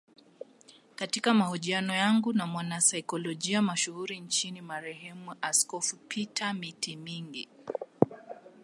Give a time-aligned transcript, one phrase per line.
[0.95, 7.49] Katika mahojiano yangu na mwanasaikolojia mashuhuri nchini marehemu askofu Peter Mitimingi